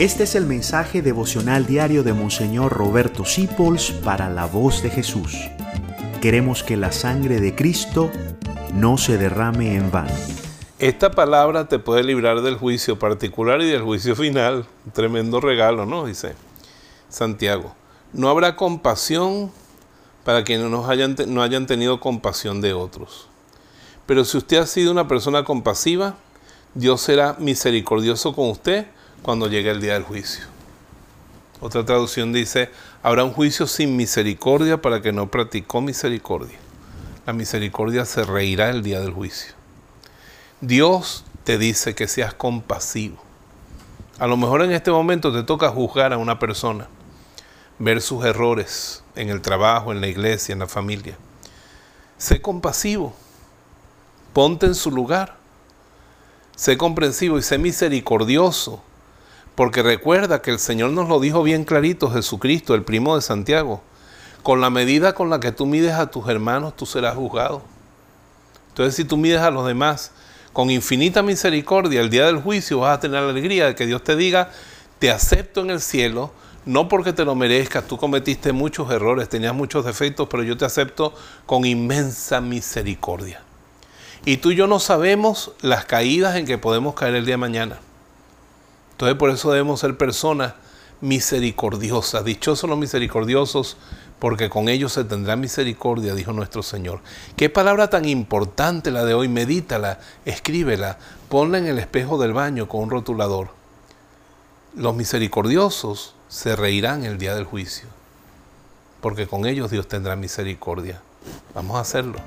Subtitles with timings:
[0.00, 5.36] Este es el mensaje devocional diario de Monseñor Roberto Sipols para la voz de Jesús.
[6.22, 8.10] Queremos que la sangre de Cristo
[8.72, 10.14] no se derrame en vano.
[10.78, 14.64] Esta palabra te puede librar del juicio particular y del juicio final.
[14.94, 16.06] tremendo regalo, ¿no?
[16.06, 16.34] Dice
[17.10, 17.74] Santiago.
[18.14, 19.52] No habrá compasión
[20.24, 23.28] para quienes no hayan tenido compasión de otros.
[24.06, 26.14] Pero si usted ha sido una persona compasiva,
[26.72, 28.86] Dios será misericordioso con usted
[29.22, 30.44] cuando llegue el día del juicio.
[31.60, 32.70] Otra traducción dice,
[33.02, 36.58] habrá un juicio sin misericordia para que no practicó misericordia.
[37.26, 39.52] La misericordia se reirá el día del juicio.
[40.62, 43.22] Dios te dice que seas compasivo.
[44.18, 46.88] A lo mejor en este momento te toca juzgar a una persona,
[47.78, 51.16] ver sus errores en el trabajo, en la iglesia, en la familia.
[52.16, 53.14] Sé compasivo,
[54.32, 55.36] ponte en su lugar,
[56.56, 58.82] sé comprensivo y sé misericordioso
[59.60, 63.82] porque recuerda que el Señor nos lo dijo bien clarito, Jesucristo, el primo de Santiago.
[64.42, 67.60] Con la medida con la que tú mides a tus hermanos, tú serás juzgado.
[68.68, 70.12] Entonces, si tú mides a los demás
[70.54, 74.02] con infinita misericordia, el día del juicio vas a tener la alegría de que Dios
[74.02, 74.50] te diga,
[74.98, 76.30] te acepto en el cielo,
[76.64, 80.64] no porque te lo merezcas, tú cometiste muchos errores, tenías muchos defectos, pero yo te
[80.64, 81.12] acepto
[81.44, 83.42] con inmensa misericordia.
[84.24, 87.36] Y tú y yo no sabemos las caídas en que podemos caer el día de
[87.36, 87.80] mañana.
[89.00, 90.52] Entonces por eso debemos ser personas
[91.00, 92.22] misericordiosas.
[92.22, 93.78] Dichosos los misericordiosos,
[94.18, 97.00] porque con ellos se tendrá misericordia, dijo nuestro Señor.
[97.34, 100.98] Qué palabra tan importante la de hoy, medítala, escríbela,
[101.30, 103.48] ponla en el espejo del baño con un rotulador.
[104.76, 107.88] Los misericordiosos se reirán el día del juicio,
[109.00, 111.00] porque con ellos Dios tendrá misericordia.
[111.54, 112.18] Vamos a hacerlo.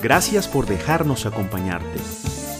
[0.00, 2.29] Gracias por dejarnos acompañarte.